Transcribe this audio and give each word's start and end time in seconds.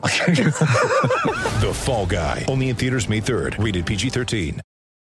The 1.60 1.72
Fall 1.74 2.06
Guy. 2.06 2.44
Only 2.48 2.70
in 2.70 2.76
theaters 2.76 3.08
May 3.08 3.20
3rd. 3.20 3.62
Rated 3.62 3.84
PG-13. 3.86 4.60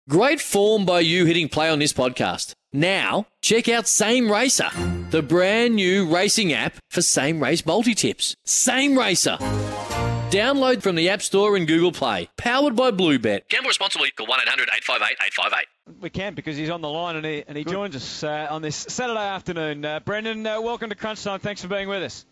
Great 0.08 0.40
form 0.40 0.86
by 0.86 1.00
you 1.00 1.26
hitting 1.26 1.50
play 1.50 1.68
on 1.68 1.78
this 1.78 1.92
podcast. 1.92 2.54
Now, 2.72 3.26
check 3.42 3.68
out 3.68 3.86
Same 3.86 4.32
Racer, 4.32 4.70
the 5.10 5.20
brand 5.20 5.76
new 5.76 6.06
racing 6.08 6.52
app 6.54 6.76
for 6.90 7.02
same 7.02 7.42
race 7.42 7.66
multi 7.66 7.94
tips. 7.94 8.34
Same 8.46 8.98
Racer. 8.98 9.36
Download 10.30 10.82
from 10.82 10.96
the 10.96 11.08
App 11.10 11.20
Store 11.22 11.56
and 11.56 11.66
Google 11.66 11.92
Play. 11.92 12.28
Powered 12.38 12.76
by 12.76 12.90
Bluebet. 12.90 13.48
Gamble 13.48 13.68
responsibly. 13.68 14.10
Call 14.10 14.26
1 14.26 14.40
800 14.42 14.68
858 14.74 15.16
858. 15.26 16.00
We 16.00 16.10
can 16.10 16.34
because 16.34 16.56
he's 16.56 16.70
on 16.70 16.80
the 16.82 16.88
line 16.88 17.16
and 17.16 17.24
he, 17.24 17.44
and 17.46 17.56
he 17.56 17.64
joins 17.64 17.96
us 17.96 18.22
uh, 18.22 18.46
on 18.50 18.60
this 18.62 18.76
Saturday 18.76 19.20
afternoon. 19.20 19.84
Uh, 19.84 20.00
Brendan, 20.00 20.46
uh, 20.46 20.60
welcome 20.60 20.90
to 20.90 20.96
Crunch 20.96 21.22
Time. 21.24 21.40
Thanks 21.40 21.62
for 21.62 21.68
being 21.68 21.88
with 21.88 22.02
us. 22.02 22.26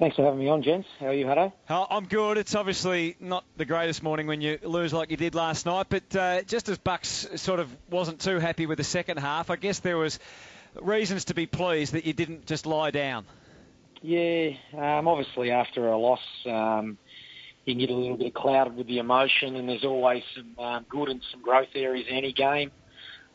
Thanks 0.00 0.16
for 0.16 0.24
having 0.24 0.38
me 0.40 0.48
on, 0.48 0.62
gents. 0.62 0.88
How 0.98 1.08
are 1.08 1.12
you, 1.12 1.26
Hutto? 1.26 1.52
Uh, 1.68 1.84
I'm 1.90 2.06
good. 2.06 2.38
It's 2.38 2.54
obviously 2.54 3.16
not 3.20 3.44
the 3.58 3.66
greatest 3.66 4.02
morning 4.02 4.26
when 4.26 4.40
you 4.40 4.58
lose 4.62 4.94
like 4.94 5.10
you 5.10 5.18
did 5.18 5.34
last 5.34 5.66
night, 5.66 5.88
but 5.90 6.16
uh, 6.16 6.40
just 6.40 6.70
as 6.70 6.78
Bucks 6.78 7.28
sort 7.36 7.60
of 7.60 7.68
wasn't 7.90 8.18
too 8.18 8.38
happy 8.38 8.64
with 8.64 8.78
the 8.78 8.84
second 8.84 9.18
half, 9.18 9.50
I 9.50 9.56
guess 9.56 9.80
there 9.80 9.98
was 9.98 10.18
reasons 10.80 11.26
to 11.26 11.34
be 11.34 11.44
pleased 11.44 11.92
that 11.92 12.06
you 12.06 12.14
didn't 12.14 12.46
just 12.46 12.64
lie 12.64 12.90
down. 12.90 13.26
Yeah, 14.00 14.52
um, 14.72 15.06
obviously 15.06 15.50
after 15.50 15.88
a 15.88 15.98
loss, 15.98 16.22
um, 16.46 16.96
you 17.66 17.74
get 17.74 17.90
a 17.90 17.94
little 17.94 18.16
bit 18.16 18.32
clouded 18.32 18.76
with 18.76 18.86
the 18.86 19.00
emotion, 19.00 19.54
and 19.54 19.68
there's 19.68 19.84
always 19.84 20.22
some 20.34 20.64
um, 20.64 20.86
good 20.88 21.10
and 21.10 21.20
some 21.30 21.42
growth 21.42 21.68
areas 21.74 22.06
in 22.08 22.16
any 22.16 22.32
game. 22.32 22.70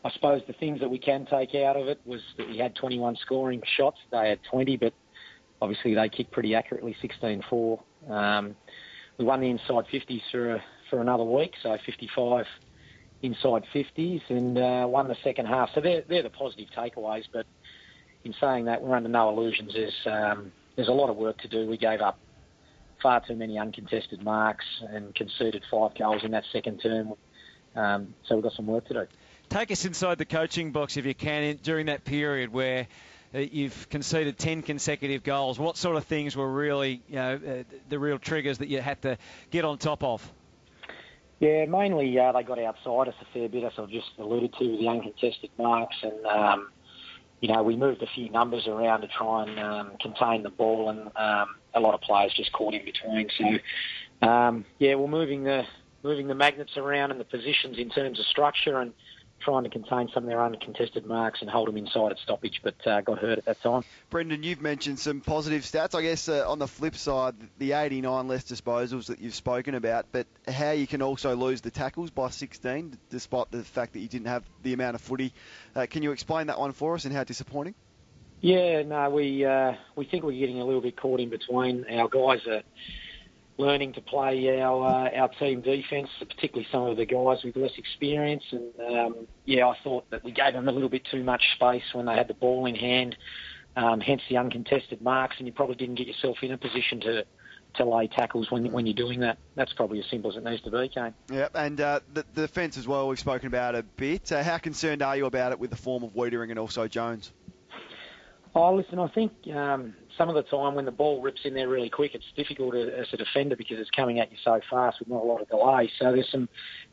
I 0.04 0.10
suppose 0.10 0.42
the 0.48 0.52
things 0.52 0.80
that 0.80 0.90
we 0.90 0.98
can 0.98 1.26
take 1.26 1.54
out 1.54 1.76
of 1.76 1.86
it 1.86 2.00
was 2.04 2.22
that 2.38 2.48
we 2.48 2.58
had 2.58 2.74
21 2.74 3.18
scoring 3.22 3.62
shots. 3.76 3.98
They 4.10 4.30
had 4.30 4.40
20, 4.50 4.78
but 4.78 4.94
obviously 5.60 5.94
they 5.94 6.08
kicked 6.08 6.32
pretty 6.32 6.54
accurately, 6.54 6.96
16-4. 7.02 7.80
Um, 8.10 8.56
we 9.18 9.24
won 9.24 9.40
the 9.40 9.50
inside 9.50 9.86
50s 9.92 10.22
for, 10.30 10.62
for 10.90 11.00
another 11.00 11.24
week, 11.24 11.54
so 11.62 11.76
55 11.84 12.46
inside 13.22 13.64
50s, 13.74 14.22
and 14.28 14.58
uh, 14.58 14.86
won 14.88 15.08
the 15.08 15.16
second 15.24 15.46
half. 15.46 15.70
So 15.74 15.80
they're, 15.80 16.02
they're 16.08 16.22
the 16.22 16.30
positive 16.30 16.68
takeaways, 16.76 17.24
but 17.32 17.46
in 18.24 18.34
saying 18.40 18.66
that, 18.66 18.82
we're 18.82 18.96
under 18.96 19.08
no 19.08 19.30
illusions. 19.30 19.72
There's, 19.72 20.06
um, 20.06 20.52
there's 20.76 20.88
a 20.88 20.92
lot 20.92 21.10
of 21.10 21.16
work 21.16 21.38
to 21.38 21.48
do. 21.48 21.66
We 21.66 21.78
gave 21.78 22.00
up 22.00 22.18
far 23.02 23.22
too 23.26 23.36
many 23.36 23.58
uncontested 23.58 24.22
marks 24.22 24.64
and 24.88 25.14
conceded 25.14 25.62
five 25.70 25.94
goals 25.94 26.22
in 26.24 26.32
that 26.32 26.44
second 26.52 26.80
term. 26.80 27.14
Um, 27.74 28.14
so 28.26 28.34
we've 28.34 28.42
got 28.42 28.52
some 28.52 28.66
work 28.66 28.86
to 28.88 28.94
do. 28.94 29.06
Take 29.48 29.70
us 29.70 29.84
inside 29.84 30.18
the 30.18 30.24
coaching 30.24 30.72
box 30.72 30.96
if 30.96 31.06
you 31.06 31.14
can 31.14 31.42
in, 31.42 31.56
during 31.58 31.86
that 31.86 32.04
period 32.04 32.52
where 32.52 32.88
you've 33.40 33.88
conceded 33.88 34.38
10 34.38 34.62
consecutive 34.62 35.22
goals. 35.22 35.58
What 35.58 35.76
sort 35.76 35.96
of 35.96 36.04
things 36.04 36.36
were 36.36 36.50
really, 36.50 37.02
you 37.08 37.16
know, 37.16 37.34
uh, 37.46 37.76
the 37.88 37.98
real 37.98 38.18
triggers 38.18 38.58
that 38.58 38.68
you 38.68 38.80
had 38.80 39.02
to 39.02 39.18
get 39.50 39.64
on 39.64 39.78
top 39.78 40.02
of? 40.02 40.30
Yeah, 41.38 41.66
mainly 41.66 42.18
uh, 42.18 42.32
they 42.32 42.42
got 42.42 42.58
outside 42.58 43.08
us 43.08 43.14
a 43.20 43.26
fair 43.32 43.48
bit, 43.48 43.64
as 43.64 43.72
I've 43.78 43.90
just 43.90 44.08
alluded 44.18 44.54
to, 44.58 44.78
the 44.78 44.88
uncontested 44.88 45.50
marks. 45.58 45.96
And, 46.02 46.26
um, 46.26 46.68
you 47.40 47.52
know, 47.52 47.62
we 47.62 47.76
moved 47.76 48.02
a 48.02 48.06
few 48.14 48.30
numbers 48.30 48.66
around 48.66 49.02
to 49.02 49.08
try 49.08 49.42
and 49.42 49.58
um, 49.58 49.92
contain 50.00 50.42
the 50.42 50.50
ball, 50.50 50.88
and 50.88 51.10
um, 51.16 51.56
a 51.74 51.80
lot 51.80 51.94
of 51.94 52.00
players 52.00 52.32
just 52.34 52.52
caught 52.52 52.72
in 52.72 52.84
between. 52.84 53.28
So, 53.36 54.26
um, 54.26 54.64
yeah, 54.78 54.94
we're 54.94 55.08
moving 55.08 55.44
the 55.44 55.64
moving 56.02 56.28
the 56.28 56.34
magnets 56.34 56.76
around 56.76 57.10
and 57.10 57.18
the 57.18 57.24
positions 57.24 57.78
in 57.78 57.90
terms 57.90 58.20
of 58.20 58.26
structure 58.26 58.80
and 58.80 58.92
trying 59.40 59.64
to 59.64 59.70
contain 59.70 60.08
some 60.12 60.24
of 60.24 60.28
their 60.28 60.42
uncontested 60.42 61.06
marks 61.06 61.40
and 61.40 61.50
hold 61.50 61.68
them 61.68 61.76
inside 61.76 62.12
at 62.12 62.18
stoppage, 62.18 62.60
but 62.62 62.74
uh, 62.86 63.00
got 63.00 63.18
hurt 63.18 63.38
at 63.38 63.44
that 63.44 63.60
time. 63.62 63.82
Brendan, 64.10 64.42
you've 64.42 64.60
mentioned 64.60 64.98
some 64.98 65.20
positive 65.20 65.62
stats. 65.62 65.94
I 65.94 66.02
guess 66.02 66.28
uh, 66.28 66.50
on 66.50 66.58
the 66.58 66.66
flip 66.66 66.96
side, 66.96 67.34
the 67.58 67.72
89 67.72 68.28
less 68.28 68.44
disposals 68.44 69.06
that 69.06 69.20
you've 69.20 69.34
spoken 69.34 69.74
about, 69.74 70.06
but 70.12 70.26
how 70.48 70.72
you 70.72 70.86
can 70.86 71.02
also 71.02 71.36
lose 71.36 71.60
the 71.60 71.70
tackles 71.70 72.10
by 72.10 72.30
16, 72.30 72.98
despite 73.10 73.50
the 73.50 73.62
fact 73.62 73.92
that 73.92 74.00
you 74.00 74.08
didn't 74.08 74.28
have 74.28 74.44
the 74.62 74.72
amount 74.72 74.94
of 74.94 75.00
footy. 75.00 75.32
Uh, 75.74 75.86
can 75.88 76.02
you 76.02 76.12
explain 76.12 76.48
that 76.48 76.58
one 76.58 76.72
for 76.72 76.94
us 76.94 77.04
and 77.04 77.14
how 77.14 77.24
disappointing? 77.24 77.74
Yeah, 78.40 78.82
no, 78.82 79.08
we 79.10 79.44
uh, 79.44 79.74
we 79.96 80.04
think 80.04 80.22
we're 80.22 80.38
getting 80.38 80.60
a 80.60 80.64
little 80.64 80.82
bit 80.82 80.96
caught 80.96 81.20
in 81.20 81.30
between. 81.30 81.86
Our 81.90 82.08
guys 82.08 82.46
are 82.46 82.62
learning 83.58 83.94
to 83.94 84.00
play 84.00 84.60
our 84.60 84.86
uh, 84.86 85.18
our 85.18 85.28
team 85.28 85.60
defence, 85.60 86.08
particularly 86.18 86.66
some 86.70 86.82
of 86.82 86.96
the 86.96 87.06
guys 87.06 87.42
with 87.44 87.56
less 87.56 87.76
experience. 87.76 88.44
And 88.50 88.72
um, 88.80 89.26
yeah, 89.44 89.66
I 89.66 89.76
thought 89.82 90.08
that 90.10 90.24
we 90.24 90.32
gave 90.32 90.52
them 90.52 90.68
a 90.68 90.72
little 90.72 90.88
bit 90.88 91.04
too 91.10 91.24
much 91.24 91.42
space 91.54 91.84
when 91.92 92.06
they 92.06 92.14
had 92.14 92.28
the 92.28 92.34
ball 92.34 92.66
in 92.66 92.74
hand. 92.74 93.16
Um, 93.76 94.00
hence 94.00 94.22
the 94.30 94.38
uncontested 94.38 95.02
marks, 95.02 95.36
and 95.38 95.46
you 95.46 95.52
probably 95.52 95.74
didn't 95.74 95.96
get 95.96 96.06
yourself 96.06 96.38
in 96.42 96.50
a 96.50 96.58
position 96.58 97.00
to 97.00 97.26
to 97.76 97.84
lay 97.84 98.06
tackles 98.08 98.50
when 98.50 98.72
when 98.72 98.86
you're 98.86 98.94
doing 98.94 99.20
that. 99.20 99.38
That's 99.54 99.72
probably 99.72 100.00
as 100.00 100.06
simple 100.06 100.30
as 100.30 100.36
it 100.36 100.44
needs 100.44 100.62
to 100.62 100.70
be, 100.70 100.88
Kane. 100.88 101.14
Yeah, 101.30 101.48
and 101.54 101.80
uh, 101.80 102.00
the, 102.12 102.24
the 102.34 102.42
defence 102.42 102.76
as 102.78 102.88
well. 102.88 103.08
We've 103.08 103.18
spoken 103.18 103.48
about 103.48 103.74
a 103.74 103.82
bit. 103.82 104.32
Uh, 104.32 104.42
how 104.42 104.58
concerned 104.58 105.02
are 105.02 105.16
you 105.16 105.26
about 105.26 105.52
it 105.52 105.58
with 105.58 105.70
the 105.70 105.76
form 105.76 106.02
of 106.04 106.14
Weitering 106.14 106.50
and 106.50 106.58
also 106.58 106.88
Jones? 106.88 107.32
Oh, 108.58 108.74
listen, 108.74 108.98
I 108.98 109.08
think 109.08 109.32
um, 109.54 109.94
some 110.16 110.30
of 110.30 110.34
the 110.34 110.42
time 110.42 110.74
when 110.74 110.86
the 110.86 110.90
ball 110.90 111.20
rips 111.20 111.42
in 111.44 111.52
there 111.52 111.68
really 111.68 111.90
quick, 111.90 112.14
it's 112.14 112.24
difficult 112.34 112.74
as 112.74 113.06
a 113.12 113.16
defender 113.18 113.54
because 113.54 113.78
it's 113.78 113.90
coming 113.90 114.18
at 114.18 114.32
you 114.32 114.38
so 114.42 114.58
fast 114.70 114.98
with 114.98 115.08
not 115.08 115.22
a 115.22 115.26
lot 115.26 115.42
of 115.42 115.48
delay. 115.50 115.90
So 115.98 116.10
there's 116.10 116.30
some 116.32 116.48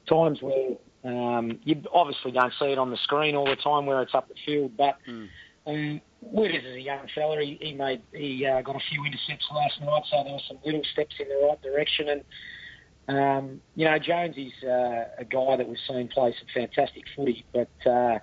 times 0.06 0.40
where 0.42 0.76
um, 1.06 1.60
you 1.64 1.82
obviously 1.94 2.34
don't 2.34 2.52
see 2.60 2.66
it 2.66 2.78
on 2.78 2.90
the 2.90 2.98
screen 2.98 3.38
all 3.38 3.46
the 3.46 3.56
time 3.56 3.86
where 3.86 4.02
it's 4.02 4.14
up 4.14 4.28
the 4.28 4.36
field, 4.46 4.76
but 4.76 4.98
Mm. 5.08 5.30
um, 5.66 6.02
is 6.36 6.66
a 6.66 6.82
young 6.82 7.08
fella. 7.16 7.42
He, 7.42 7.58
he 7.62 7.74
made 7.74 8.02
he 8.12 8.46
uh, 8.46 8.62
got 8.62 8.76
a 8.76 8.82
few 8.90 9.06
intercepts 9.06 9.48
last 9.50 9.80
night, 9.80 10.04
so 10.12 10.22
there 10.22 10.34
were 10.34 10.40
some 10.46 10.60
little 10.66 10.84
steps 10.92 11.16
in 11.18 11.30
the 11.30 11.48
right 11.48 11.62
direction. 11.62 12.10
And 12.10 12.24
um, 13.08 13.62
you 13.76 13.86
know, 13.86 13.98
Jones 14.00 14.36
is 14.36 14.52
uh, 14.68 15.06
a 15.18 15.24
guy 15.24 15.56
that 15.56 15.66
we've 15.66 15.78
seen 15.88 16.10
play 16.10 16.36
some 16.38 16.48
fantastic 16.54 17.04
footy, 17.16 17.46
but 17.54 17.90
uh, 17.90 18.20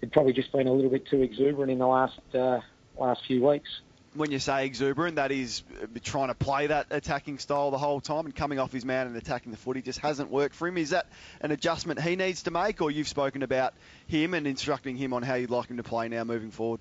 had 0.00 0.12
probably 0.12 0.32
just 0.32 0.52
been 0.52 0.68
a 0.68 0.72
little 0.72 0.90
bit 0.90 1.04
too 1.08 1.22
exuberant 1.22 1.72
in 1.72 1.78
the 1.78 1.86
last 1.86 2.20
uh, 2.32 2.60
last 2.98 3.24
few 3.26 3.46
weeks. 3.46 3.68
When 4.14 4.30
you 4.30 4.38
say 4.38 4.64
exuberant, 4.64 5.16
that 5.16 5.30
is 5.30 5.62
uh, 5.82 5.86
trying 6.02 6.28
to 6.28 6.34
play 6.34 6.68
that 6.68 6.86
attacking 6.90 7.38
style 7.38 7.70
the 7.70 7.78
whole 7.78 8.00
time 8.00 8.24
and 8.24 8.34
coming 8.34 8.58
off 8.58 8.72
his 8.72 8.84
man 8.84 9.06
and 9.06 9.16
attacking 9.16 9.52
the 9.52 9.58
footy 9.58 9.82
just 9.82 9.98
hasn't 9.98 10.30
worked 10.30 10.54
for 10.54 10.66
him. 10.66 10.78
Is 10.78 10.90
that 10.90 11.06
an 11.42 11.50
adjustment 11.50 12.00
he 12.00 12.16
needs 12.16 12.44
to 12.44 12.50
make, 12.50 12.80
or 12.80 12.90
you've 12.90 13.08
spoken 13.08 13.42
about 13.42 13.74
him 14.06 14.32
and 14.32 14.46
instructing 14.46 14.96
him 14.96 15.12
on 15.12 15.22
how 15.22 15.34
you'd 15.34 15.50
like 15.50 15.68
him 15.68 15.76
to 15.76 15.82
play 15.82 16.08
now 16.08 16.24
moving 16.24 16.50
forward? 16.50 16.80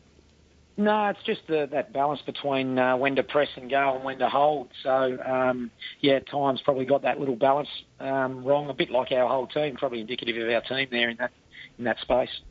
No, 0.77 1.07
it's 1.07 1.23
just 1.23 1.47
the, 1.47 1.67
that 1.71 1.93
balance 1.93 2.21
between 2.21 2.77
uh, 2.77 2.97
when 2.97 3.15
to 3.15 3.23
press 3.23 3.47
and 3.55 3.69
go 3.69 3.95
and 3.95 4.03
when 4.03 4.19
to 4.19 4.27
hold. 4.27 4.69
So, 4.83 5.17
um, 5.25 5.71
yeah, 6.01 6.15
at 6.15 6.27
times 6.27 6.61
probably 6.61 6.85
got 6.85 7.03
that 7.03 7.17
little 7.17 7.37
balance 7.37 7.69
um, 7.99 8.43
wrong, 8.43 8.69
a 8.69 8.73
bit 8.73 8.91
like 8.91 9.11
our 9.13 9.27
whole 9.27 9.47
team, 9.47 9.77
probably 9.77 10.01
indicative 10.01 10.35
of 10.35 10.49
our 10.49 10.61
team 10.61 10.89
there 10.91 11.09
in 11.09 11.17
that 11.17 11.31
in 11.77 11.85
that 11.85 11.99
space. 11.99 12.41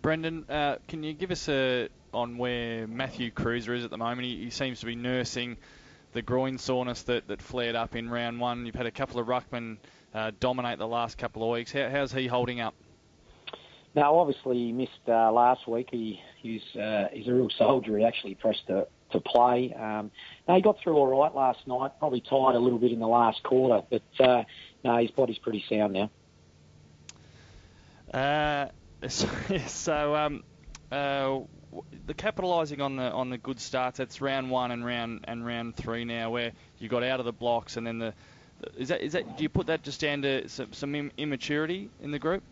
Brendan, 0.00 0.44
uh, 0.48 0.76
can 0.86 1.02
you 1.02 1.12
give 1.12 1.32
us 1.32 1.48
a 1.48 1.88
on 2.12 2.38
where 2.38 2.86
Matthew 2.86 3.30
Kreuzer 3.30 3.76
is 3.76 3.84
at 3.84 3.90
the 3.90 3.98
moment? 3.98 4.26
He, 4.26 4.44
he 4.44 4.50
seems 4.50 4.80
to 4.80 4.86
be 4.86 4.94
nursing 4.94 5.56
the 6.12 6.22
groin 6.22 6.58
soreness 6.58 7.02
that, 7.04 7.28
that 7.28 7.40
flared 7.40 7.74
up 7.74 7.96
in 7.96 8.08
round 8.10 8.40
one. 8.40 8.66
You've 8.66 8.74
had 8.74 8.86
a 8.86 8.90
couple 8.90 9.20
of 9.20 9.26
ruckmen 9.26 9.78
uh, 10.14 10.32
dominate 10.40 10.78
the 10.78 10.86
last 10.86 11.18
couple 11.18 11.42
of 11.42 11.50
weeks. 11.50 11.72
How, 11.72 11.88
how's 11.88 12.12
he 12.12 12.26
holding 12.26 12.60
up? 12.60 12.74
Now, 13.94 14.16
obviously, 14.16 14.56
he 14.56 14.72
missed 14.72 14.92
uh, 15.08 15.30
last 15.32 15.66
week. 15.68 15.88
He, 15.90 16.20
he's 16.40 16.62
uh, 16.76 17.08
he's 17.12 17.28
a 17.28 17.32
real 17.32 17.50
soldier. 17.50 17.98
He 17.98 18.04
actually 18.04 18.34
pressed 18.34 18.66
to 18.68 18.86
to 19.12 19.20
play. 19.20 19.72
Um, 19.74 20.10
no, 20.48 20.56
he 20.56 20.62
got 20.62 20.78
through 20.80 20.94
all 20.94 21.06
right 21.06 21.34
last 21.34 21.66
night. 21.66 21.92
Probably 21.98 22.20
tired 22.20 22.56
a 22.56 22.58
little 22.58 22.78
bit 22.78 22.92
in 22.92 23.00
the 23.00 23.08
last 23.08 23.42
quarter, 23.42 23.86
but 23.90 24.26
uh, 24.26 24.44
no, 24.84 24.96
his 24.96 25.10
body's 25.10 25.38
pretty 25.38 25.64
sound 25.68 25.92
now. 25.92 26.10
Uh, 28.12 28.68
so, 29.08 29.28
so 29.66 30.14
um, 30.14 30.42
uh, 30.92 31.40
the 32.06 32.14
capitalising 32.14 32.80
on 32.80 32.96
the 32.96 33.10
on 33.10 33.30
the 33.30 33.38
good 33.38 33.58
starts. 33.60 33.98
That's 33.98 34.20
round 34.20 34.50
one 34.50 34.70
and 34.70 34.84
round 34.84 35.24
and 35.24 35.44
round 35.44 35.76
three 35.76 36.04
now, 36.04 36.30
where 36.30 36.52
you 36.78 36.88
got 36.88 37.02
out 37.02 37.20
of 37.20 37.26
the 37.26 37.32
blocks 37.32 37.76
and 37.76 37.86
then 37.86 37.98
the. 37.98 38.14
Is 38.76 38.88
that 38.88 39.00
is 39.00 39.14
that? 39.14 39.36
Do 39.36 39.42
you 39.42 39.48
put 39.48 39.66
that 39.66 39.82
just 39.82 40.00
down 40.00 40.22
to 40.22 40.48
some, 40.48 40.72
some 40.72 41.10
immaturity 41.16 41.90
in 42.00 42.12
the 42.12 42.18
group? 42.18 42.42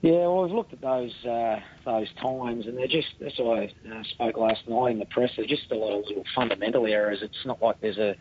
Yeah, 0.00 0.26
well, 0.26 0.42
we've 0.42 0.52
looked 0.52 0.72
at 0.72 0.80
those 0.80 1.12
uh, 1.24 1.60
those 1.84 2.08
times, 2.22 2.66
and 2.66 2.76
they're 2.76 2.86
just. 2.86 3.08
That's 3.20 3.38
why 3.38 3.72
I 3.90 3.98
uh, 3.98 4.02
spoke 4.04 4.36
last 4.36 4.68
night 4.68 4.92
in 4.92 4.98
the 4.98 5.06
press. 5.06 5.30
They're 5.36 5.46
just 5.46 5.70
a 5.72 5.74
lot 5.74 5.98
of 5.98 6.04
little 6.06 6.24
fundamental 6.34 6.86
errors. 6.86 7.18
It's 7.22 7.44
not 7.44 7.60
like 7.60 7.80
there's 7.80 7.98
a 7.98 8.14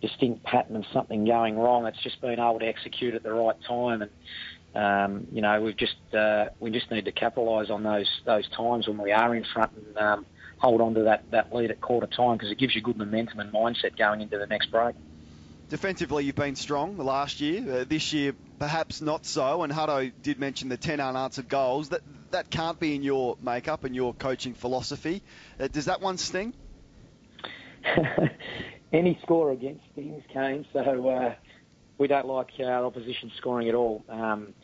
distinct 0.00 0.44
pattern 0.44 0.76
of 0.76 0.84
something 0.92 1.24
going 1.24 1.58
wrong. 1.58 1.86
It's 1.86 2.02
just 2.02 2.20
being 2.20 2.38
able 2.38 2.58
to 2.58 2.66
execute 2.66 3.14
at 3.14 3.22
the 3.22 3.32
right 3.32 3.56
time, 3.66 4.02
and 4.02 4.10
um, 4.76 5.26
you 5.32 5.40
know, 5.40 5.60
we've 5.62 5.76
just 5.76 5.96
uh, 6.12 6.46
we 6.60 6.70
just 6.70 6.90
need 6.90 7.06
to 7.06 7.12
capitalise 7.12 7.70
on 7.70 7.82
those 7.82 8.08
those 8.26 8.46
times 8.50 8.86
when 8.86 8.98
we 8.98 9.10
are 9.10 9.34
in 9.34 9.44
front 9.54 9.72
and 9.74 9.96
um, 9.96 10.26
hold 10.58 10.82
on 10.82 10.94
to 10.94 11.04
that, 11.04 11.24
that 11.30 11.54
lead 11.54 11.70
at 11.70 11.80
quarter 11.80 12.06
time 12.06 12.36
because 12.36 12.50
it 12.50 12.58
gives 12.58 12.74
you 12.74 12.82
good 12.82 12.96
momentum 12.96 13.40
and 13.40 13.52
mindset 13.52 13.96
going 13.96 14.20
into 14.20 14.38
the 14.38 14.46
next 14.46 14.70
break. 14.70 14.94
Defensively, 15.70 16.24
you've 16.24 16.36
been 16.36 16.56
strong 16.56 16.98
last 16.98 17.40
year. 17.40 17.80
Uh, 17.80 17.84
this 17.88 18.12
year, 18.12 18.34
perhaps 18.58 19.00
not 19.00 19.24
so. 19.24 19.62
And 19.62 19.72
Hutto 19.72 20.12
did 20.22 20.38
mention 20.38 20.68
the 20.68 20.76
10 20.76 21.00
unanswered 21.00 21.48
goals. 21.48 21.88
That 21.88 22.02
that 22.30 22.50
can't 22.50 22.78
be 22.78 22.94
in 22.94 23.02
your 23.02 23.36
makeup 23.40 23.84
and 23.84 23.94
your 23.94 24.12
coaching 24.12 24.52
philosophy. 24.52 25.22
Uh, 25.58 25.68
does 25.68 25.86
that 25.86 26.02
one 26.02 26.18
sting? 26.18 26.52
Any 28.92 29.18
score 29.22 29.52
against 29.52 29.82
stings, 29.92 30.22
Kane. 30.32 30.66
So 30.72 31.08
uh, 31.08 31.34
we 31.98 32.08
don't 32.08 32.26
like 32.26 32.50
our 32.60 32.84
opposition 32.84 33.32
scoring 33.36 33.68
at 33.68 33.74
all. 33.74 34.04
Um, 34.08 34.54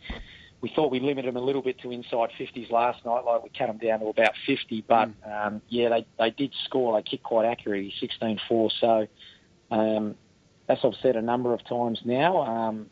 we 0.60 0.70
thought 0.74 0.92
we 0.92 1.00
limited 1.00 1.34
them 1.34 1.36
a 1.36 1.44
little 1.44 1.62
bit 1.62 1.80
to 1.80 1.90
inside 1.90 2.30
50s 2.38 2.70
last 2.70 3.04
night, 3.04 3.24
like 3.24 3.42
we 3.42 3.50
cut 3.50 3.66
them 3.66 3.78
down 3.78 4.00
to 4.00 4.06
about 4.06 4.32
50. 4.46 4.84
But 4.86 5.10
um, 5.28 5.60
yeah, 5.68 5.88
they, 5.88 6.06
they 6.18 6.30
did 6.30 6.54
score. 6.64 6.96
They 6.96 7.02
kicked 7.02 7.24
quite 7.24 7.46
accurately, 7.46 7.92
16-4. 8.00 8.70
So 8.80 9.06
um, 9.72 10.14
as 10.68 10.78
I've 10.84 10.94
said 11.02 11.16
a 11.16 11.22
number 11.22 11.52
of 11.52 11.64
times 11.64 12.00
now, 12.04 12.42
um, 12.42 12.86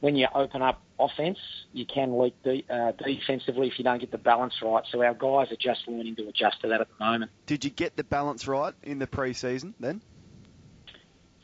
when 0.00 0.16
you 0.16 0.28
open 0.34 0.62
up 0.62 0.80
offense, 0.98 1.38
you 1.72 1.84
can 1.84 2.18
leak 2.18 2.34
de- 2.42 2.64
uh, 2.70 2.92
defensively 2.92 3.68
if 3.68 3.78
you 3.78 3.84
don't 3.84 3.98
get 3.98 4.10
the 4.10 4.18
balance 4.18 4.54
right. 4.62 4.84
So 4.90 5.02
our 5.02 5.14
guys 5.14 5.52
are 5.52 5.56
just 5.60 5.86
learning 5.86 6.16
to 6.16 6.28
adjust 6.28 6.62
to 6.62 6.68
that 6.68 6.80
at 6.80 6.88
the 6.88 7.04
moment. 7.04 7.30
Did 7.46 7.64
you 7.64 7.70
get 7.70 7.96
the 7.96 8.04
balance 8.04 8.48
right 8.48 8.74
in 8.82 8.98
the 8.98 9.06
pre-season 9.06 9.74
then? 9.78 10.00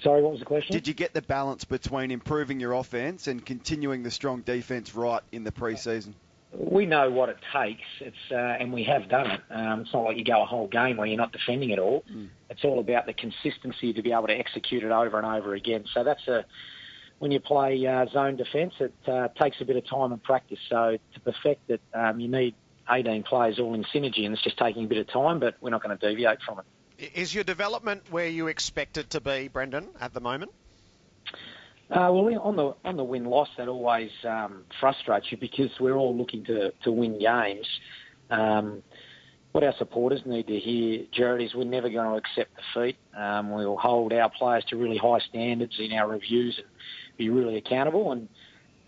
Sorry, 0.05 0.23
what 0.23 0.33
was 0.33 0.41
the 0.41 0.47
question? 0.47 0.73
Did 0.73 0.87
you 0.87 0.95
get 0.95 1.15
the 1.15 1.23
balance 1.23 1.65
between 1.65 2.11
improving 2.11 2.61
your 2.61 2.75
offense 2.75 3.27
and 3.27 3.45
continuing 3.45 4.03
the 4.03 4.11
strong 4.11 4.43
defense 4.43 4.95
right 4.95 5.23
in 5.33 5.43
the 5.45 5.53
pre-season? 5.53 6.15
we 6.57 6.87
know 6.87 7.11
what 7.11 7.29
it 7.29 7.39
takes. 7.53 7.83
It's 8.01 8.17
uh, 8.31 8.37
and 8.37 8.73
we 8.73 8.85
have 8.85 9.09
done 9.09 9.31
it. 9.31 9.41
Um, 9.51 9.81
it's 9.81 9.93
not 9.93 10.05
like 10.05 10.17
you 10.17 10.25
go 10.25 10.43
a 10.43 10.47
whole 10.47 10.69
game 10.69 10.97
where 10.97 11.07
you're 11.07 11.19
not 11.19 11.33
defending 11.33 11.73
at 11.73 11.79
all. 11.79 12.05
Mm. 12.13 12.29
It's 12.51 12.65
all 12.65 12.79
about 12.81 13.07
the 13.07 13.13
consistency 13.13 13.93
to 13.93 14.03
be 14.03 14.13
able 14.13 14.29
to 14.29 14.39
execute 14.39 14.83
it 14.83 14.91
over 14.91 15.19
and 15.19 15.27
over 15.27 15.55
again. 15.55 15.85
So 15.93 16.05
that's 16.05 16.27
a 16.29 16.45
when 17.19 17.31
you 17.31 17.41
play 17.41 17.85
uh, 17.87 18.07
zone 18.07 18.37
defence, 18.37 18.75
it 18.81 18.95
uh, 19.07 19.29
takes 19.41 19.61
a 19.61 19.65
bit 19.65 19.77
of 19.77 19.87
time 19.87 20.13
and 20.13 20.23
practice. 20.23 20.59
So 20.69 20.99
to 21.15 21.21
perfect 21.21 21.71
it, 21.71 21.81
um, 21.93 22.21
you 22.21 22.29
need 22.29 22.55
18 22.91 23.23
players 23.23 23.59
all 23.59 23.75
in 23.75 23.85
synergy, 23.85 24.25
and 24.25 24.35
it's 24.35 24.43
just 24.43 24.59
taking 24.59 24.85
a 24.85 24.89
bit 24.89 24.99
of 24.99 25.09
time. 25.09 25.41
But 25.41 25.57
we're 25.61 25.71
not 25.71 25.83
going 25.83 25.97
to 25.97 26.09
deviate 26.09 26.39
from 26.43 26.59
it. 26.61 26.65
Is 26.99 27.35
your 27.35 27.45
development 27.45 28.03
where 28.11 28.29
you 28.29 28.47
expect 28.47 28.97
it 28.97 29.11
to 29.11 29.21
be, 29.21 29.49
Brendan, 29.49 29.89
at 30.01 30.15
the 30.15 30.21
moment? 30.21 30.53
Uh, 31.91 32.11
well, 32.13 32.41
on 32.41 32.57
the 32.57 32.75
on 32.85 32.97
the 32.97 33.05
win 33.05 33.25
loss, 33.25 33.49
that 33.57 33.69
always 33.69 34.11
um, 34.27 34.65
frustrates 34.81 35.31
you 35.31 35.37
because 35.37 35.71
we're 35.81 35.97
all 35.97 36.17
looking 36.17 36.45
to 36.45 36.73
to 36.83 36.93
win 36.93 37.19
games. 37.19 37.67
Um, 38.31 38.83
what 39.53 39.63
our 39.63 39.75
supporters 39.79 40.23
need 40.25 40.47
to 40.49 40.59
hear, 40.59 41.05
Jared, 41.13 41.43
is 41.43 41.55
we're 41.55 41.65
never 41.65 41.89
going 41.89 42.11
to 42.11 42.17
accept 42.17 42.51
defeat. 42.57 42.97
Um, 43.17 43.53
we'll 43.53 43.77
hold 43.77 44.13
our 44.13 44.29
players 44.29 44.65
to 44.71 44.77
really 44.77 44.97
high 44.97 45.21
standards 45.21 45.77
in 45.79 45.93
our 45.93 46.09
reviews 46.09 46.59
and 46.59 46.67
be 47.17 47.29
really 47.29 47.57
accountable, 47.59 48.13
and 48.13 48.29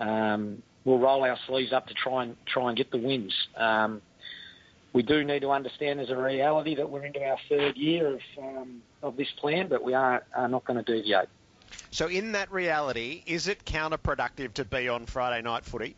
um, 0.00 0.62
we'll 0.84 0.98
roll 0.98 1.22
our 1.22 1.38
sleeves 1.46 1.72
up 1.72 1.86
to 1.88 1.94
try 1.94 2.24
and 2.24 2.36
try 2.46 2.68
and 2.68 2.76
get 2.76 2.90
the 2.90 2.98
wins. 2.98 3.34
Um, 3.56 4.00
we 4.96 5.02
do 5.02 5.22
need 5.24 5.40
to 5.40 5.50
understand 5.50 6.00
as 6.00 6.08
a 6.08 6.16
reality 6.16 6.74
that 6.74 6.88
we're 6.88 7.04
into 7.04 7.22
our 7.22 7.36
third 7.50 7.76
year 7.76 8.14
of 8.14 8.20
um, 8.38 8.80
of 9.02 9.14
this 9.18 9.28
plan, 9.38 9.68
but 9.68 9.84
we 9.84 9.92
are, 9.92 10.24
are 10.34 10.48
not 10.48 10.64
going 10.64 10.82
to 10.82 10.92
deviate. 10.94 11.28
So, 11.90 12.06
in 12.06 12.32
that 12.32 12.50
reality, 12.50 13.22
is 13.26 13.46
it 13.46 13.66
counterproductive 13.66 14.54
to 14.54 14.64
be 14.64 14.88
on 14.88 15.04
Friday 15.04 15.42
night 15.42 15.66
footy? 15.66 15.96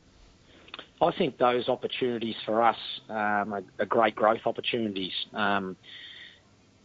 I 1.01 1.13
think 1.13 1.39
those 1.39 1.69
opportunities 1.69 2.35
for 2.45 2.61
us 2.61 2.77
um, 3.09 3.55
are, 3.55 3.63
are 3.79 3.87
great 3.87 4.17
growth 4.17 4.41
opportunities. 4.47 5.13
Um, 5.33 5.77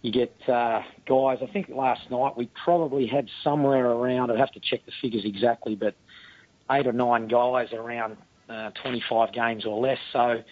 you 0.04 0.12
get 0.12 0.36
uh, 0.48 0.84
guys. 1.08 1.40
I 1.42 1.48
think 1.52 1.70
last 1.70 2.12
night 2.12 2.38
we 2.38 2.48
probably 2.64 3.08
had 3.08 3.28
somewhere 3.44 3.90
around. 3.90 4.30
I'd 4.30 4.38
have 4.38 4.52
to 4.52 4.60
check 4.60 4.86
the 4.86 4.92
figures 5.02 5.26
exactly, 5.26 5.74
but 5.74 5.96
eight 6.70 6.86
or 6.86 6.94
nine 6.94 7.28
guys 7.28 7.74
around 7.74 8.18
uh, 8.50 8.70
25 8.84 9.34
games 9.34 9.66
or 9.66 9.82
less. 9.82 9.98
So 10.12 10.44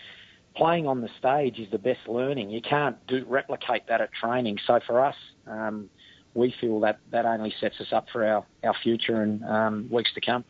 playing 0.56 0.88
on 0.88 1.02
the 1.02 1.10
stage 1.20 1.60
is 1.60 1.70
the 1.72 1.80
best 1.80 2.08
learning. 2.08 2.50
You 2.50 2.62
can't 2.62 2.98
do 3.08 3.26
replicate 3.28 3.88
that 3.88 4.02
at 4.02 4.12
training. 4.14 4.60
So 4.66 4.80
for 4.86 5.04
us. 5.04 5.16
Um, 5.48 5.90
we 6.34 6.54
feel 6.62 6.82
that 6.82 7.00
that 7.12 7.26
only 7.26 7.54
sets 7.60 7.80
us 7.82 7.92
up 7.92 8.08
for 8.10 8.26
our, 8.26 8.46
our 8.64 8.74
future 8.74 9.22
and 9.22 9.44
um, 9.44 9.90
weeks 9.92 10.14
to 10.14 10.22
come. 10.22 10.44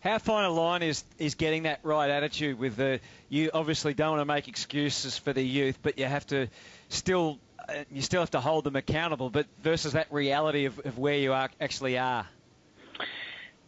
How 0.00 0.18
fine 0.18 0.44
a 0.44 0.50
line 0.50 0.82
is 0.82 1.02
is 1.18 1.34
getting 1.34 1.64
that 1.64 1.80
right 1.82 2.10
attitude 2.10 2.58
with 2.58 2.76
the 2.76 3.00
you 3.28 3.50
obviously 3.52 3.94
don't 3.94 4.10
want 4.10 4.20
to 4.20 4.24
make 4.26 4.46
excuses 4.46 5.18
for 5.18 5.32
the 5.32 5.42
youth, 5.42 5.78
but 5.82 5.98
you 5.98 6.04
have 6.04 6.26
to 6.28 6.48
still 6.88 7.38
uh, 7.68 7.72
you 7.90 8.02
still 8.02 8.20
have 8.20 8.30
to 8.32 8.40
hold 8.40 8.64
them 8.64 8.76
accountable. 8.76 9.30
But 9.30 9.46
versus 9.62 9.94
that 9.94 10.12
reality 10.12 10.66
of, 10.66 10.78
of 10.84 10.98
where 10.98 11.16
you 11.16 11.32
are 11.32 11.50
actually 11.60 11.98
are. 11.98 12.26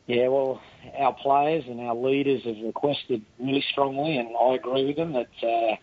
Yeah, 0.08 0.28
well, 0.28 0.60
our 0.98 1.14
players 1.14 1.64
and 1.68 1.80
our 1.80 1.94
leaders 1.94 2.42
have 2.44 2.56
requested 2.64 3.22
really 3.38 3.64
strongly, 3.70 4.16
and 4.16 4.30
I 4.36 4.54
agree 4.54 4.86
with 4.86 4.96
them 4.96 5.12
that. 5.12 5.28
Uh, 5.42 5.76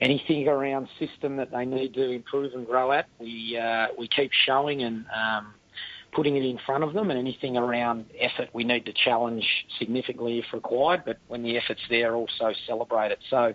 anything 0.00 0.46
around 0.46 0.88
system 0.98 1.36
that 1.36 1.50
they 1.50 1.64
need 1.64 1.94
to 1.94 2.10
improve 2.10 2.54
and 2.54 2.66
grow 2.66 2.92
at, 2.92 3.08
we 3.18 3.58
uh, 3.60 3.88
we 3.98 4.08
keep 4.08 4.30
showing 4.46 4.82
and 4.82 5.04
um, 5.06 5.54
putting 6.12 6.36
it 6.36 6.44
in 6.44 6.58
front 6.64 6.84
of 6.84 6.92
them. 6.92 7.10
And 7.10 7.18
anything 7.18 7.56
around 7.56 8.06
effort, 8.18 8.48
we 8.52 8.64
need 8.64 8.86
to 8.86 8.92
challenge 8.92 9.44
significantly 9.78 10.38
if 10.38 10.46
required. 10.52 11.02
But 11.04 11.18
when 11.28 11.42
the 11.42 11.56
effort's 11.56 11.82
there, 11.90 12.14
also 12.14 12.52
celebrate 12.66 13.12
it. 13.12 13.18
So 13.28 13.54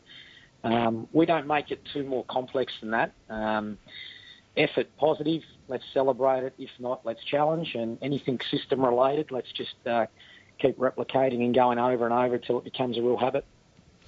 um, 0.63 1.07
we 1.13 1.25
don't 1.25 1.47
make 1.47 1.71
it 1.71 1.81
too 1.93 2.03
more 2.03 2.25
complex 2.29 2.73
than 2.81 2.91
that. 2.91 3.13
Um, 3.29 3.77
effort 4.55 4.87
positive, 4.97 5.43
let's 5.67 5.83
celebrate 5.93 6.43
it. 6.43 6.53
If 6.57 6.69
not, 6.79 7.05
let's 7.05 7.23
challenge. 7.23 7.75
And 7.75 7.97
anything 8.01 8.39
system 8.51 8.83
related, 8.83 9.31
let's 9.31 9.51
just 9.51 9.75
uh, 9.85 10.07
keep 10.59 10.77
replicating 10.77 11.43
and 11.43 11.53
going 11.53 11.79
over 11.79 12.05
and 12.05 12.13
over 12.13 12.35
until 12.35 12.57
it 12.57 12.63
becomes 12.63 12.97
a 12.97 13.01
real 13.01 13.17
habit. 13.17 13.45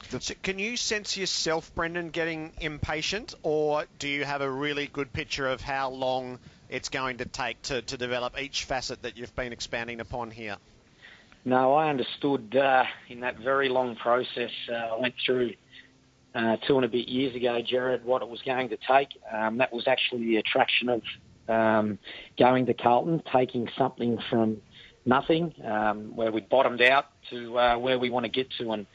So 0.09 0.33
can 0.44 0.59
you 0.59 0.77
sense 0.77 1.18
yourself, 1.18 1.74
Brendan, 1.74 2.09
getting 2.09 2.51
impatient, 2.59 3.33
or 3.44 3.86
do 3.97 4.07
you 4.07 4.24
have 4.24 4.42
a 4.42 4.50
really 4.50 4.88
good 4.88 5.12
picture 5.12 5.47
of 5.47 5.62
how 5.62 5.89
long 5.89 6.38
it's 6.69 6.89
going 6.89 7.18
to 7.18 7.25
take 7.25 7.62
to, 7.63 7.81
to 7.81 7.98
develop 7.98 8.39
each 8.39 8.65
facet 8.65 9.01
that 9.01 9.18
you've 9.18 9.36
been 9.36 9.53
expanding 9.53 10.01
upon 10.01 10.31
here? 10.31 10.57
No, 11.44 11.74
I 11.74 11.89
understood 11.89 12.56
uh, 12.56 12.86
in 13.07 13.21
that 13.21 13.38
very 13.38 13.69
long 13.69 13.95
process. 13.95 14.51
Uh, 14.69 14.74
I 14.74 15.00
went 15.00 15.15
through 15.24 15.53
uh, 16.36 16.58
two 16.68 16.75
and 16.75 16.86
a 16.86 16.89
bit 16.89 17.08
years 17.08 17.36
ago, 17.36 17.62
Jared, 17.65 18.04
what 18.04 18.22
it 18.22 18.27
was 18.27 18.42
going 18.42 18.70
to 18.70 18.77
take. 18.88 19.10
Um, 19.34 19.58
that 19.58 19.72
was 19.72 19.88
actually 19.88 20.25
the 20.25 20.38
attraction 20.38 20.89
of 20.89 21.01
um, 21.48 21.98
going 22.38 22.65
to 22.65 22.74
Carlton, 22.74 23.24
taking 23.32 23.70
something 23.77 24.20
from 24.30 24.58
nothing, 25.06 25.54
um, 25.63 26.15
where 26.15 26.32
we 26.32 26.42
bottomed 26.42 26.82
out 26.82 27.06
to 27.30 27.58
uh, 27.58 27.77
where 27.77 27.98
we 27.98 28.10
want 28.10 28.25
to 28.25 28.32
get 28.32 28.48
to, 28.60 28.72
and 28.72 28.86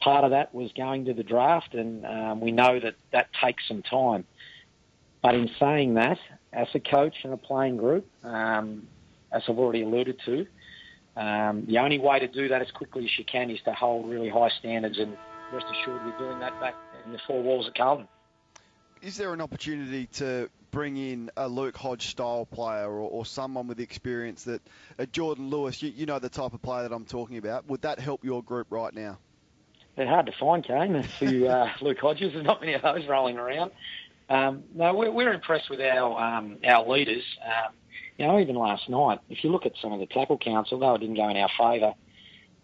part 0.00 0.24
of 0.24 0.30
that 0.30 0.54
was 0.54 0.70
going 0.76 1.04
to 1.06 1.14
the 1.14 1.22
draft, 1.22 1.74
and 1.74 2.06
um, 2.06 2.40
we 2.40 2.52
know 2.52 2.80
that 2.80 2.94
that 3.12 3.28
takes 3.44 3.66
some 3.68 3.82
time. 3.82 4.24
But 5.22 5.34
in 5.34 5.50
saying 5.58 5.94
that, 5.94 6.18
as 6.52 6.68
a 6.74 6.80
coach 6.80 7.16
and 7.24 7.32
a 7.32 7.36
playing 7.36 7.76
group, 7.76 8.06
um, 8.22 8.86
as 9.32 9.42
I've 9.48 9.58
already 9.58 9.82
alluded 9.82 10.20
to, 10.24 10.46
um, 11.16 11.66
the 11.66 11.78
only 11.78 11.98
way 11.98 12.20
to 12.20 12.28
do 12.28 12.48
that 12.48 12.62
as 12.62 12.70
quickly 12.70 13.04
as 13.04 13.10
you 13.18 13.24
can 13.24 13.50
is 13.50 13.58
to 13.64 13.72
hold 13.72 14.08
really 14.08 14.28
high 14.28 14.50
standards, 14.60 14.98
and 14.98 15.16
rest 15.52 15.66
assured 15.70 16.04
we're 16.04 16.18
doing 16.18 16.38
that 16.40 16.58
back 16.60 16.74
in 17.04 17.12
the 17.12 17.18
four 17.26 17.42
walls 17.42 17.66
at 17.66 17.74
Carlton. 17.74 18.08
Is 19.00 19.16
there 19.16 19.32
an 19.32 19.40
opportunity 19.40 20.06
to 20.14 20.50
bring 20.70 20.96
in 20.96 21.30
a 21.36 21.48
Luke 21.48 21.76
Hodge 21.76 22.08
style 22.08 22.46
player 22.46 22.86
or, 22.86 23.08
or 23.08 23.24
someone 23.24 23.68
with 23.68 23.80
experience 23.80 24.44
that 24.44 24.60
a 24.98 25.06
Jordan 25.06 25.50
Lewis, 25.50 25.82
you, 25.82 25.90
you 25.90 26.06
know 26.06 26.18
the 26.18 26.28
type 26.28 26.52
of 26.52 26.62
player 26.62 26.82
that 26.88 26.94
I'm 26.94 27.04
talking 27.04 27.38
about, 27.38 27.68
would 27.68 27.82
that 27.82 28.00
help 28.00 28.24
your 28.24 28.42
group 28.42 28.66
right 28.70 28.92
now? 28.92 29.18
they're 29.98 30.06
hard 30.06 30.26
to 30.26 30.32
find, 30.32 30.64
Kane. 30.64 30.94
A 30.94 31.02
few 31.02 31.48
uh, 31.48 31.70
Luke 31.82 31.98
Hodges. 31.98 32.32
There's 32.32 32.46
not 32.46 32.60
many 32.60 32.74
of 32.74 32.82
those 32.82 33.06
rolling 33.06 33.36
around. 33.36 33.72
Um, 34.30 34.62
no, 34.74 34.94
we're, 34.94 35.10
we're 35.10 35.32
impressed 35.32 35.68
with 35.68 35.80
our 35.80 36.18
um, 36.18 36.58
our 36.64 36.88
leaders. 36.88 37.24
Um, 37.44 37.74
you 38.16 38.26
know, 38.26 38.38
even 38.38 38.54
last 38.54 38.88
night, 38.88 39.18
if 39.28 39.42
you 39.42 39.50
look 39.50 39.66
at 39.66 39.72
some 39.82 39.92
of 39.92 40.00
the 40.00 40.06
tackle 40.06 40.38
counts, 40.38 40.70
although 40.72 40.94
it 40.94 40.98
didn't 40.98 41.16
go 41.16 41.28
in 41.28 41.36
our 41.36 41.50
favour, 41.58 41.94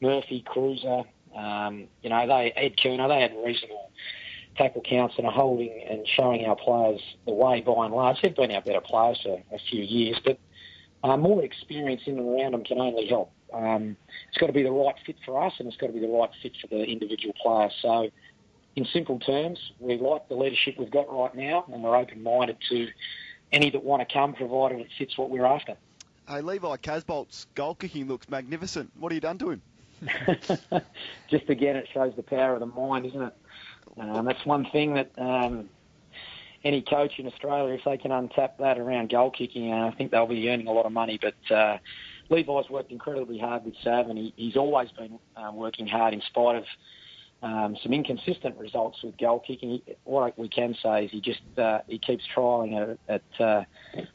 Murphy, 0.00 0.44
Kreuzer, 0.46 1.04
um, 1.34 1.88
you 2.02 2.10
know, 2.10 2.26
they 2.26 2.52
Ed 2.56 2.76
Curnow, 2.76 3.08
they 3.08 3.20
had 3.20 3.32
reasonable 3.44 3.90
tackle 4.56 4.82
counts 4.82 5.14
and 5.18 5.26
are 5.26 5.32
holding 5.32 5.84
and 5.88 6.06
showing 6.06 6.44
our 6.44 6.56
players 6.56 7.00
the 7.26 7.32
way 7.32 7.60
by 7.60 7.86
and 7.86 7.94
large. 7.94 8.22
They've 8.22 8.34
been 8.34 8.52
our 8.52 8.62
better 8.62 8.80
players 8.80 9.20
for 9.22 9.42
a 9.52 9.58
few 9.70 9.82
years, 9.82 10.20
but 10.24 10.38
uh, 11.02 11.16
more 11.16 11.42
experience 11.42 12.02
in 12.06 12.18
and 12.18 12.28
around 12.28 12.52
them 12.52 12.64
can 12.64 12.80
only 12.80 13.06
help. 13.06 13.32
Um, 13.52 13.96
it's 14.28 14.38
got 14.38 14.46
to 14.46 14.52
be 14.52 14.62
the 14.62 14.72
right 14.72 14.94
fit 15.04 15.16
for 15.24 15.44
us, 15.44 15.54
and 15.58 15.68
it's 15.68 15.76
got 15.76 15.88
to 15.88 15.92
be 15.92 16.00
the 16.00 16.08
right 16.08 16.30
fit 16.42 16.52
for 16.60 16.66
the 16.68 16.84
individual 16.84 17.34
player. 17.40 17.70
So, 17.82 18.10
in 18.76 18.84
simple 18.86 19.20
terms, 19.20 19.58
we 19.78 19.96
like 19.98 20.28
the 20.28 20.34
leadership 20.34 20.76
we've 20.78 20.90
got 20.90 21.12
right 21.12 21.34
now, 21.34 21.64
and 21.72 21.82
we're 21.82 21.96
open-minded 21.96 22.56
to 22.70 22.88
any 23.52 23.70
that 23.70 23.84
want 23.84 24.06
to 24.06 24.12
come, 24.12 24.34
provided 24.34 24.80
it 24.80 24.88
fits 24.98 25.16
what 25.16 25.30
we're 25.30 25.46
after. 25.46 25.76
Hey, 26.26 26.40
Levi 26.40 26.76
Casboult's 26.78 27.46
goal 27.54 27.74
kicking 27.74 28.08
looks 28.08 28.28
magnificent. 28.28 28.90
What 28.98 29.12
have 29.12 29.16
you 29.16 29.20
done 29.20 29.38
to 29.38 29.50
him? 29.50 29.62
just 31.30 31.48
again, 31.48 31.76
it 31.76 31.88
shows 31.92 32.12
the 32.16 32.22
power 32.22 32.54
of 32.54 32.60
the 32.60 32.66
mind, 32.66 33.06
isn't 33.06 33.22
it? 33.22 33.34
Um, 33.98 34.24
that's 34.24 34.44
one 34.44 34.66
thing 34.70 34.94
that 34.94 35.10
um, 35.18 35.68
any 36.64 36.82
coach 36.82 37.18
in 37.18 37.26
Australia, 37.26 37.74
if 37.74 37.84
they 37.84 37.96
can 37.96 38.10
untap 38.10 38.58
that 38.58 38.78
around 38.78 39.10
goal 39.10 39.30
kicking, 39.30 39.72
uh, 39.72 39.86
I 39.86 39.94
think 39.96 40.10
they'll 40.10 40.26
be 40.26 40.48
earning 40.48 40.66
a 40.66 40.72
lot 40.72 40.86
of 40.86 40.92
money. 40.92 41.20
But 41.20 41.54
uh, 41.54 41.78
Levi's 42.30 42.70
worked 42.70 42.90
incredibly 42.90 43.38
hard 43.38 43.64
with 43.64 43.74
Sav, 43.82 44.08
and 44.08 44.18
he, 44.18 44.32
he's 44.36 44.56
always 44.56 44.90
been 44.90 45.18
um, 45.36 45.56
working 45.56 45.86
hard 45.86 46.14
in 46.14 46.22
spite 46.22 46.56
of 46.56 46.64
um, 47.44 47.76
some 47.82 47.92
inconsistent 47.92 48.56
results 48.56 49.02
with 49.02 49.18
goal 49.18 49.38
kicking. 49.38 49.82
What 50.04 50.36
we 50.38 50.48
can 50.48 50.74
say 50.82 51.04
is 51.04 51.10
he 51.10 51.20
just 51.20 51.42
uh, 51.58 51.80
he 51.86 51.98
keeps 51.98 52.24
trialling 52.34 52.96
at, 53.08 53.22
at 53.38 53.40
uh, 53.40 53.64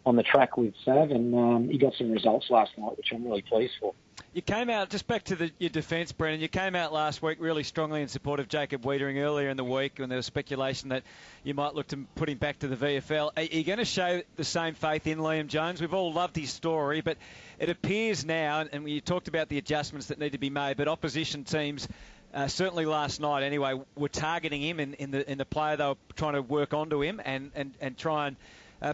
on 0.04 0.16
the 0.16 0.24
track 0.24 0.58
with 0.58 0.74
Sav, 0.84 1.12
and 1.12 1.36
um, 1.36 1.70
he 1.70 1.78
got 1.78 1.94
some 1.94 2.12
results 2.12 2.48
last 2.50 2.72
night, 2.78 2.98
which 2.98 3.10
I'm 3.14 3.24
really 3.24 3.44
pleased 3.44 3.74
for. 3.80 3.94
You 4.34 4.42
came 4.42 4.70
out, 4.70 4.90
just 4.90 5.08
back 5.08 5.24
to 5.26 5.36
the, 5.36 5.52
your 5.60 5.70
defence, 5.70 6.12
Brendan, 6.12 6.42
you 6.42 6.50
came 6.50 6.76
out 6.76 6.94
last 6.94 7.22
week 7.22 7.38
really 7.40 7.64
strongly 7.64 8.02
in 8.02 8.10
support 8.10 8.40
of 8.40 8.48
Jacob 8.48 8.84
Weitering 8.84 9.18
earlier 9.18 9.50
in 9.50 9.58
the 9.58 9.64
week 9.64 9.94
when 9.98 10.10
there 10.10 10.18
was 10.18 10.26
speculation 10.26 10.90
that 10.90 11.04
you 11.44 11.54
might 11.54 11.74
look 11.74 11.88
to 11.88 12.06
put 12.16 12.30
him 12.30 12.38
back 12.38 12.60
to 12.60 12.68
the 12.68 12.76
VFL. 12.76 13.32
Are 13.36 13.44
you 13.44 13.64
going 13.64 13.80
to 13.80 13.86
show 13.86 14.22
the 14.36 14.44
same 14.44 14.76
faith 14.76 15.08
in 15.08 15.20
Liam 15.20 15.48
Jones? 15.48 15.82
We've 15.82 15.94
all 15.94 16.14
loved 16.14 16.36
his 16.36 16.52
story, 16.52 17.02
but 17.02 17.18
it 17.58 17.70
appears 17.70 18.24
now, 18.24 18.66
and 18.72 18.88
you 18.88 19.02
talked 19.02 19.30
about 19.30 19.50
the 19.50 19.58
adjustments 19.58 20.08
that 20.08 20.20
need 20.20 20.34
to 20.34 20.38
be 20.38 20.52
made, 20.52 20.78
but 20.78 20.88
opposition 20.88 21.44
teams 21.44 21.88
uh, 22.34 22.48
certainly 22.48 22.86
last 22.86 23.20
night 23.20 23.44
anyway, 23.44 23.74
we 23.74 23.84
were 23.96 24.10
targeting 24.10 24.62
him 24.62 24.80
in, 24.80 24.94
in, 24.96 25.12
the 25.12 25.30
in 25.30 25.38
the 25.38 25.46
player 25.46 25.78
they 25.78 25.86
were 25.86 25.96
trying 26.16 26.34
to 26.34 26.42
work 26.42 26.74
onto 26.74 27.02
him 27.02 27.22
and, 27.24 27.52
and, 27.56 27.74
and 27.82 27.98
try 27.98 28.28
and 28.28 28.36
uh, 28.82 28.94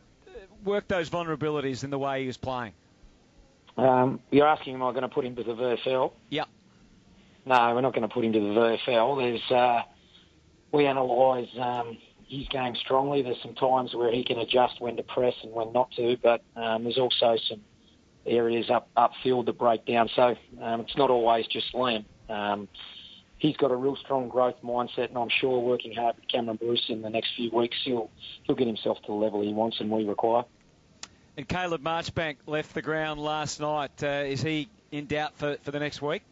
work 0.64 0.88
those 0.88 1.10
vulnerabilities 1.10 1.84
in 1.84 1.90
the 1.90 2.00
way 2.00 2.22
he 2.22 2.28
was 2.28 2.38
playing. 2.38 2.74
Um, 3.78 4.22
you're 4.32 4.48
asking, 4.48 4.76
am 4.76 4.84
I 4.84 4.92
going 4.92 5.02
to 5.02 5.10
put 5.10 5.26
him 5.26 5.36
to 5.36 5.44
the 5.44 5.54
VFL? 5.54 6.14
Yeah. 6.30 6.46
No, 7.46 7.76
we're 7.76 7.82
not 7.82 7.94
going 7.94 8.08
to 8.08 8.14
put 8.14 8.24
him 8.24 8.34
to 8.34 8.40
the 8.40 8.46
VFL. 8.88 9.18
There's 9.20 9.52
uh, 9.52 9.84
we 10.72 10.86
analyse 10.86 11.50
um, 11.60 11.98
his 12.28 12.48
game 12.48 12.76
strongly. 12.76 13.22
There's 13.22 13.42
some 13.42 13.54
times 13.54 13.94
where 13.94 14.12
he 14.12 14.24
can 14.24 14.40
adjust 14.40 14.82
when 14.82 14.98
to 14.98 15.04
press 15.04 15.36
and 15.44 15.52
when 15.52 15.74
not 15.74 15.92
to, 15.92 16.18
but 16.24 16.42
um, 16.56 16.84
there's 16.84 16.98
also 16.98 17.38
some 17.48 17.62
areas 18.26 18.70
up 18.70 18.90
upfield 18.98 19.46
that 19.46 19.58
break 19.58 19.86
down. 19.86 20.10
So 20.16 20.36
um, 20.62 20.82
it's 20.82 20.98
not 20.98 21.10
always 21.10 21.46
just 21.48 21.74
Liam. 21.74 22.06
Um, 22.30 22.68
he's 23.46 23.58
got 23.58 23.72
a 23.72 23.76
real 23.76 23.96
strong 23.96 24.28
growth 24.28 24.56
mindset, 24.64 25.10
and 25.10 25.18
I'm 25.18 25.30
sure 25.30 25.60
working 25.60 25.94
hard 25.94 26.16
with 26.16 26.28
Cameron 26.28 26.58
Bruce 26.58 26.86
in 26.90 27.02
the 27.02 27.10
next 27.10 27.36
few 27.36 27.52
weeks, 27.52 27.78
he'll 27.84 28.10
he'll 28.44 28.56
get 28.56 28.68
himself 28.68 29.00
to 29.02 29.08
the 29.08 29.14
level 29.14 29.42
he 29.42 29.54
wants 29.54 29.80
and 29.80 29.90
we 29.90 30.04
require. 30.06 30.44
And 31.38 31.48
Caleb 31.48 31.84
Marchbank 31.84 32.38
left 32.48 32.74
the 32.74 32.82
ground 32.82 33.20
last 33.20 33.60
night. 33.60 33.92
Uh, 34.02 34.24
is 34.26 34.42
he 34.42 34.70
in 34.92 35.06
doubt 35.06 35.34
for, 35.36 35.58
for 35.64 35.72
the 35.72 35.80
next 35.80 36.02
week? 36.02 36.24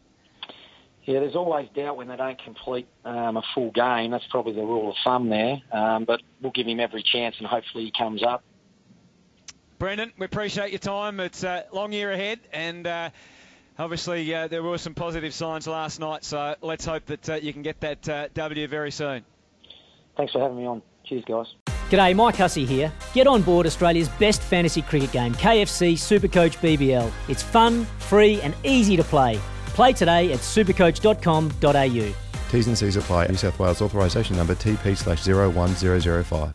Yeah, 1.04 1.20
there's 1.20 1.36
always 1.36 1.68
doubt 1.74 1.98
when 1.98 2.08
they 2.08 2.16
don't 2.16 2.42
complete 2.42 2.88
um, 3.04 3.36
a 3.36 3.42
full 3.54 3.70
game. 3.70 4.10
That's 4.10 4.26
probably 4.30 4.54
the 4.54 4.62
rule 4.62 4.90
of 4.90 4.96
thumb 5.04 5.28
there. 5.28 5.60
Um, 5.70 6.04
but 6.04 6.22
we'll 6.40 6.52
give 6.52 6.66
him 6.66 6.80
every 6.80 7.02
chance, 7.02 7.36
and 7.38 7.46
hopefully 7.46 7.84
he 7.84 7.92
comes 7.96 8.22
up. 8.22 8.42
Brendan, 9.78 10.12
we 10.16 10.24
appreciate 10.24 10.70
your 10.70 10.78
time. 10.78 11.20
It's 11.20 11.44
a 11.44 11.66
long 11.70 11.92
year 11.92 12.10
ahead, 12.10 12.40
and 12.54 12.86
uh, 12.86 13.10
obviously 13.78 14.34
uh, 14.34 14.48
there 14.48 14.62
were 14.62 14.78
some 14.78 14.94
positive 14.94 15.34
signs 15.34 15.66
last 15.66 16.00
night. 16.00 16.24
So 16.24 16.54
let's 16.62 16.84
hope 16.84 17.06
that 17.06 17.28
uh, 17.28 17.34
you 17.34 17.52
can 17.52 17.62
get 17.62 17.80
that 17.80 18.08
uh, 18.08 18.28
W 18.34 18.68
very 18.68 18.90
soon. 18.90 19.24
Thanks 20.16 20.32
for 20.32 20.40
having 20.40 20.56
me 20.56 20.66
on. 20.66 20.82
Cheers, 21.04 21.24
guys. 21.26 21.46
G'day, 21.90 22.14
Mike 22.16 22.36
Hussey 22.36 22.64
here. 22.64 22.92
Get 23.12 23.26
on 23.26 23.42
board 23.42 23.66
Australia's 23.66 24.08
best 24.08 24.40
fantasy 24.40 24.82
cricket 24.82 25.12
game, 25.12 25.34
KFC 25.34 25.94
Supercoach 25.94 26.56
BBL. 26.58 27.12
It's 27.28 27.42
fun, 27.42 27.84
free, 27.98 28.40
and 28.40 28.54
easy 28.64 28.96
to 28.96 29.04
play. 29.04 29.38
Play 29.66 29.92
today 29.92 30.32
at 30.32 30.40
supercoach.com.au. 30.40 32.14
T's 32.50 32.66
and 32.68 32.78
C's 32.78 32.96
apply. 32.96 33.26
New 33.26 33.34
South 33.36 33.58
Wales 33.58 33.82
authorisation 33.82 34.36
number 34.36 34.54
TP 34.54 34.96
slash 34.96 35.26
01005. 35.26 36.54